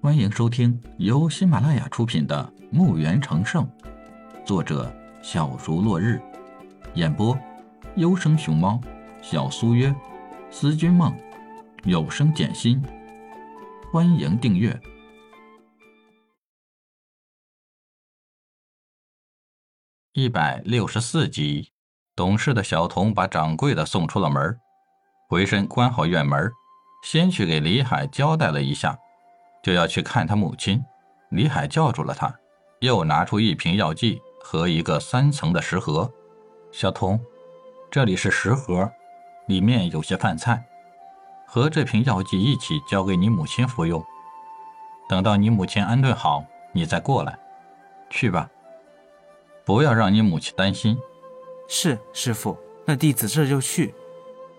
[0.00, 3.64] 欢迎收听由喜马拉雅出品的《墓园成圣》，
[4.46, 4.94] 作者
[5.24, 6.22] 小竹落日，
[6.94, 7.36] 演播
[7.96, 8.80] 优生熊猫、
[9.20, 9.92] 小苏约、
[10.52, 11.12] 思君梦、
[11.82, 12.80] 有声简心。
[13.92, 14.80] 欢迎订阅
[20.12, 21.72] 一百六十四集。
[22.14, 24.56] 懂事的小童把掌柜的送出了门，
[25.28, 26.48] 回身关好院门，
[27.02, 28.96] 先去给李海交代了一下，
[29.62, 30.84] 就要去看他母亲。
[31.30, 32.34] 李海叫住了他，
[32.80, 36.10] 又拿出一瓶药剂和一个三层的食盒。
[36.72, 37.20] 小童，
[37.90, 38.90] 这里是食盒，
[39.46, 40.64] 里面有些饭菜，
[41.46, 44.02] 和这瓶药剂一起交给你母亲服用。
[45.08, 47.38] 等到你母亲安顿好，你再过来。
[48.10, 48.48] 去吧，
[49.64, 50.98] 不要让你母亲担心。
[51.68, 52.56] 是师傅，
[52.86, 53.94] 那弟子这就去。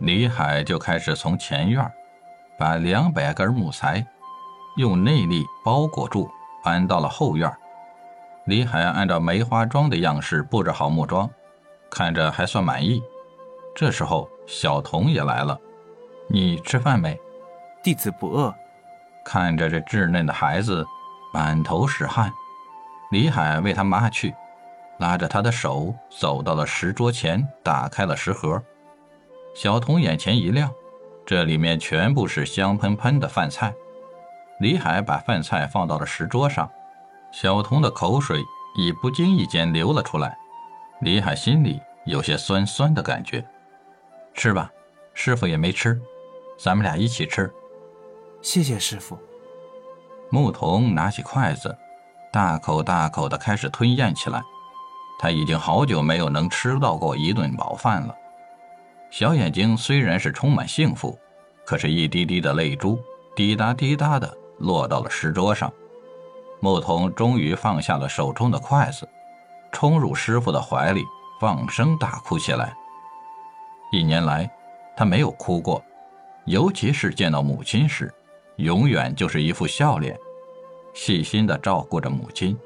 [0.00, 1.90] 李海就开始从前院
[2.58, 4.06] 把两百根木材
[4.78, 6.30] 用内力包裹住，
[6.62, 7.52] 搬到了后院。
[8.44, 11.28] 李海按照梅花桩的样式布置好木桩，
[11.90, 13.02] 看着还算满意。
[13.74, 15.58] 这时候，小童也来了。
[16.28, 17.18] 你吃饭没？
[17.82, 18.54] 弟子不饿。
[19.24, 20.86] 看着这稚嫩的孩子，
[21.34, 22.32] 满头是汗，
[23.10, 24.32] 李海为他抹去。
[25.00, 28.62] 拉着他的手走到了石桌前，打开了食盒。
[29.56, 30.70] 小童眼前一亮，
[31.26, 33.74] 这里面全部是香喷喷的饭菜。
[34.60, 36.68] 李海把饭菜放到了石桌上，
[37.32, 38.42] 小童的口水
[38.76, 40.36] 已不经意间流了出来。
[41.00, 43.44] 李海心里有些酸酸的感觉。
[44.34, 44.70] 吃吧，
[45.14, 46.00] 师傅也没吃，
[46.58, 47.52] 咱们俩一起吃。
[48.42, 49.18] 谢谢师傅。
[50.30, 51.76] 牧童拿起筷子，
[52.32, 54.42] 大口大口的开始吞咽起来。
[55.20, 58.14] 他已经好久没有能吃到过一顿饱饭了，
[59.10, 61.18] 小眼睛虽然是充满幸福，
[61.64, 62.98] 可是，一滴滴的泪珠
[63.34, 65.72] 滴答滴答的落到了石桌上。
[66.60, 69.08] 牧童终于放下了手中的筷子，
[69.70, 71.02] 冲入师傅的怀里，
[71.40, 72.74] 放声大哭起来。
[73.92, 74.50] 一年来，
[74.96, 75.82] 他没有哭过，
[76.44, 78.12] 尤其是见到母亲时，
[78.56, 80.18] 永远就是一副笑脸，
[80.94, 82.58] 细心的照顾着母亲，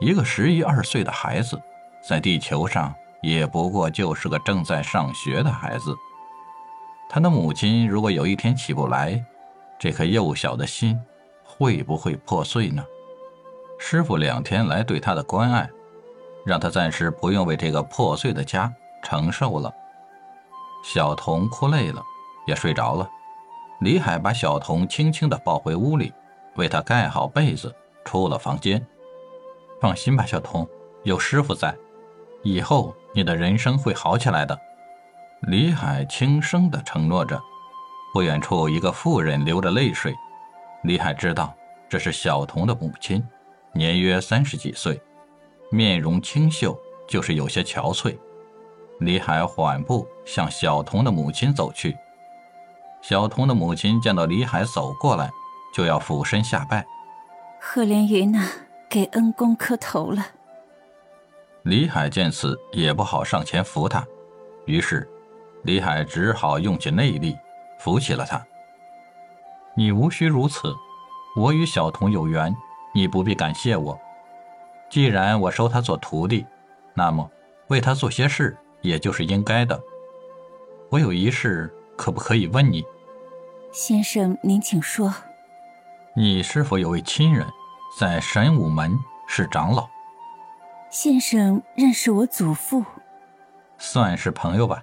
[0.00, 1.60] 一个十一二岁的孩子。
[2.06, 5.94] 在地球上，也不过就是个正在上学的孩子。
[7.08, 9.22] 他的母亲如果有一天起不来，
[9.78, 10.98] 这颗幼小的心
[11.60, 12.82] 会不会破碎呢？
[13.78, 15.68] 师傅两天来对他的关爱，
[16.46, 18.72] 让他暂时不用为这个破碎的家
[19.02, 19.70] 承受了。
[20.82, 22.02] 小童哭累了，
[22.46, 23.06] 也睡着了。
[23.80, 26.14] 李海把小童轻轻地抱回屋里，
[26.56, 27.70] 为他盖好被子，
[28.06, 28.82] 出了房间。
[29.82, 30.66] 放心吧，小童，
[31.02, 31.76] 有师傅在。
[32.42, 34.58] 以后你的人生会好起来的，
[35.42, 37.38] 李海轻声地承诺着。
[38.14, 40.14] 不远处，一个妇人流着泪水。
[40.82, 41.54] 李海知道
[41.88, 43.22] 这是小童的母亲，
[43.74, 45.00] 年约三十几岁，
[45.70, 48.16] 面容清秀，就是有些憔悴。
[49.00, 51.96] 李海缓步向小童的母亲走去。
[53.02, 55.30] 小童的母亲见到李海走过来，
[55.74, 56.86] 就要俯身下拜。
[57.60, 58.46] 贺连云呐，
[58.88, 60.24] 给恩公磕头了。
[61.62, 64.06] 李海见此也不好上前扶他，
[64.64, 65.06] 于是
[65.64, 67.36] 李海只好用起内力
[67.78, 68.42] 扶起了他。
[69.80, 70.76] 你无需如此，
[71.34, 72.54] 我与小童有缘，
[72.92, 73.98] 你不必感谢我。
[74.90, 76.44] 既然我收他做徒弟，
[76.92, 77.26] 那么
[77.68, 79.82] 为他做些事也就是应该的。
[80.90, 82.84] 我有一事，可不可以问你？
[83.72, 85.14] 先生，您请说。
[86.14, 87.46] 你是否有位亲人，
[87.98, 88.92] 在神武门
[89.26, 89.88] 是长老？
[90.90, 92.84] 先生认识我祖父，
[93.78, 94.82] 算是朋友吧。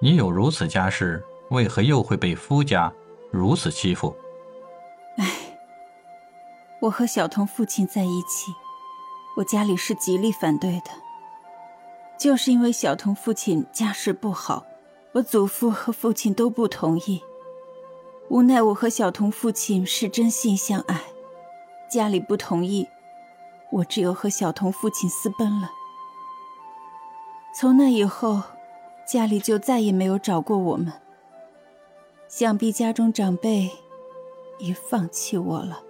[0.00, 2.92] 你有如此家世，为何又会被夫家
[3.32, 4.14] 如此欺负？
[5.16, 5.26] 唉，
[6.80, 8.52] 我和小童父亲在一起，
[9.38, 10.90] 我家里是极力反对的。
[12.18, 14.66] 就是因为小童父亲家世不好，
[15.12, 17.22] 我祖父和父亲都不同意。
[18.28, 21.00] 无奈我和小童父亲是真心相爱，
[21.90, 22.86] 家里不同意。
[23.70, 25.70] 我只有和小童父亲私奔了。
[27.54, 28.42] 从那以后，
[29.06, 30.92] 家里就再也没有找过我们。
[32.34, 33.70] 想必家中长辈
[34.56, 35.82] 已放弃我了。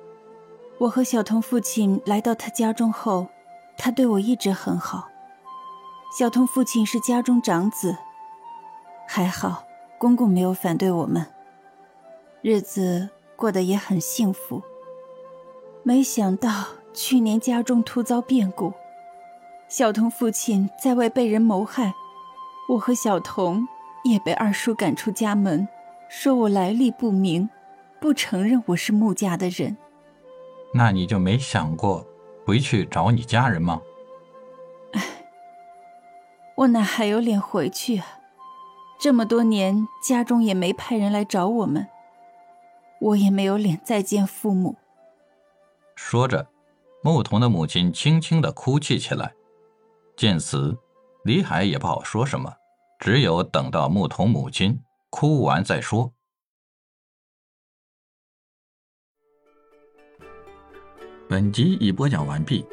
[0.79, 3.29] 我和小童父亲来到他家中后，
[3.79, 5.09] 他对我一直很好。
[6.19, 7.97] 小童父亲是家中长子，
[9.07, 9.63] 还好
[9.99, 11.25] 公公没有反对我们，
[12.41, 14.61] 日子过得也很幸福。
[15.85, 16.51] 没想到。
[16.95, 18.71] 去年家中突遭变故，
[19.67, 21.95] 小童父亲在外被人谋害，
[22.69, 23.67] 我和小童
[24.05, 25.67] 也被二叔赶出家门，
[26.15, 27.49] 说我来历不明，
[27.99, 29.79] 不承认我是穆家的人。
[30.75, 32.07] 那你就没想过
[32.45, 33.81] 回去找你家人吗？
[36.55, 38.07] 我哪还有脸回去啊？
[39.01, 41.89] 这么多年，家中也没派人来找我们，
[43.01, 44.77] 我也没有脸再见父母。
[45.97, 46.47] 说着，
[47.03, 49.33] 牧童的母亲轻轻的哭泣起来。
[50.15, 50.77] 见此，
[51.25, 52.53] 李海也不好说什么，
[52.99, 54.79] 只有等到牧童母亲
[55.13, 56.11] 哭完再说。
[61.29, 62.65] 本集已播讲完毕，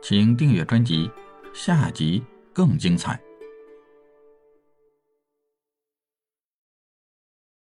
[0.00, 1.10] 请订阅专辑，
[1.52, 3.20] 下集更精彩。